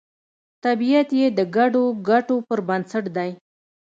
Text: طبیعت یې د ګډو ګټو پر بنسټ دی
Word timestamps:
طبیعت 0.65 1.09
یې 1.19 1.27
د 1.37 1.39
ګډو 1.55 1.83
ګټو 2.09 2.35
پر 2.47 2.59
بنسټ 2.67 3.05
دی 3.15 3.31